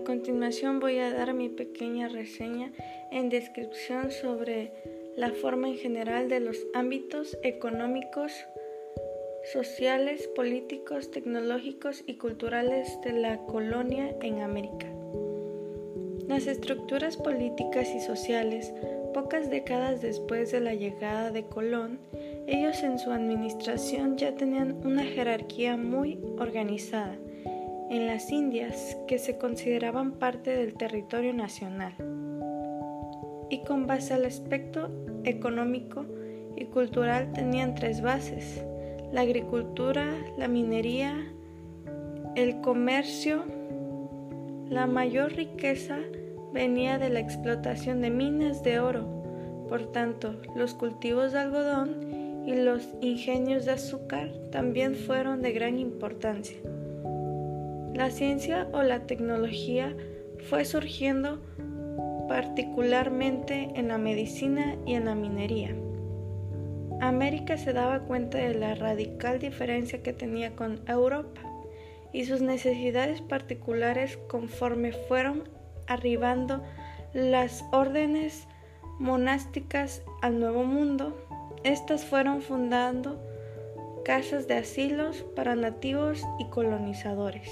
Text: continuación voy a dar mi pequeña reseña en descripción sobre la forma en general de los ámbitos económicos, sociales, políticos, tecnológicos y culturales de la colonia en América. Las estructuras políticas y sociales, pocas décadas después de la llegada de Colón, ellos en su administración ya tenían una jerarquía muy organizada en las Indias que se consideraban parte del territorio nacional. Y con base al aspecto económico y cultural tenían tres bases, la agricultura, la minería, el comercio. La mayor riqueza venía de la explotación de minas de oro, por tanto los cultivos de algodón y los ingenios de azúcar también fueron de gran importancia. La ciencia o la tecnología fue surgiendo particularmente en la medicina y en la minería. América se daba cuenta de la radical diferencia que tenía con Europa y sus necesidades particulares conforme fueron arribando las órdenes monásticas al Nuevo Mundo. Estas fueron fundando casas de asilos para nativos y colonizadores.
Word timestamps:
continuación 0.00 0.80
voy 0.80 0.98
a 0.98 1.12
dar 1.12 1.34
mi 1.34 1.48
pequeña 1.48 2.08
reseña 2.08 2.72
en 3.10 3.28
descripción 3.28 4.10
sobre 4.10 4.72
la 5.16 5.30
forma 5.30 5.68
en 5.68 5.76
general 5.76 6.28
de 6.28 6.40
los 6.40 6.56
ámbitos 6.74 7.38
económicos, 7.42 8.32
sociales, 9.52 10.28
políticos, 10.34 11.10
tecnológicos 11.10 12.02
y 12.06 12.14
culturales 12.14 12.98
de 13.04 13.12
la 13.12 13.38
colonia 13.46 14.14
en 14.22 14.40
América. 14.40 14.86
Las 16.26 16.46
estructuras 16.46 17.16
políticas 17.16 17.94
y 17.94 18.00
sociales, 18.00 18.72
pocas 19.12 19.50
décadas 19.50 20.00
después 20.00 20.50
de 20.52 20.60
la 20.60 20.74
llegada 20.74 21.30
de 21.30 21.44
Colón, 21.44 21.98
ellos 22.46 22.82
en 22.82 22.98
su 22.98 23.10
administración 23.10 24.16
ya 24.16 24.34
tenían 24.34 24.84
una 24.86 25.04
jerarquía 25.04 25.76
muy 25.76 26.18
organizada 26.38 27.18
en 27.92 28.06
las 28.06 28.32
Indias 28.32 28.96
que 29.06 29.18
se 29.18 29.36
consideraban 29.36 30.12
parte 30.12 30.56
del 30.56 30.72
territorio 30.72 31.34
nacional. 31.34 31.92
Y 33.50 33.62
con 33.64 33.86
base 33.86 34.14
al 34.14 34.24
aspecto 34.24 34.90
económico 35.24 36.06
y 36.56 36.64
cultural 36.64 37.34
tenían 37.34 37.74
tres 37.74 38.00
bases, 38.00 38.64
la 39.12 39.20
agricultura, 39.20 40.06
la 40.38 40.48
minería, 40.48 41.14
el 42.34 42.62
comercio. 42.62 43.44
La 44.70 44.86
mayor 44.86 45.34
riqueza 45.34 45.98
venía 46.54 46.98
de 46.98 47.10
la 47.10 47.20
explotación 47.20 48.00
de 48.00 48.08
minas 48.08 48.62
de 48.62 48.80
oro, 48.80 49.04
por 49.68 49.92
tanto 49.92 50.40
los 50.56 50.72
cultivos 50.72 51.32
de 51.32 51.40
algodón 51.40 52.46
y 52.46 52.54
los 52.54 52.88
ingenios 53.02 53.66
de 53.66 53.72
azúcar 53.72 54.30
también 54.50 54.94
fueron 54.94 55.42
de 55.42 55.52
gran 55.52 55.78
importancia. 55.78 56.56
La 57.94 58.10
ciencia 58.10 58.68
o 58.72 58.82
la 58.82 59.06
tecnología 59.06 59.94
fue 60.48 60.64
surgiendo 60.64 61.40
particularmente 62.26 63.70
en 63.74 63.88
la 63.88 63.98
medicina 63.98 64.76
y 64.86 64.94
en 64.94 65.04
la 65.04 65.14
minería. 65.14 65.76
América 67.02 67.58
se 67.58 67.72
daba 67.72 68.00
cuenta 68.00 68.38
de 68.38 68.54
la 68.54 68.74
radical 68.74 69.38
diferencia 69.38 70.02
que 70.02 70.12
tenía 70.12 70.56
con 70.56 70.80
Europa 70.88 71.42
y 72.12 72.24
sus 72.24 72.40
necesidades 72.40 73.20
particulares 73.20 74.16
conforme 74.28 74.92
fueron 74.92 75.44
arribando 75.86 76.62
las 77.12 77.64
órdenes 77.72 78.46
monásticas 78.98 80.02
al 80.22 80.38
Nuevo 80.38 80.64
Mundo. 80.64 81.14
Estas 81.64 82.04
fueron 82.04 82.40
fundando 82.40 83.20
casas 84.04 84.48
de 84.48 84.54
asilos 84.54 85.24
para 85.36 85.54
nativos 85.54 86.22
y 86.38 86.46
colonizadores. 86.46 87.50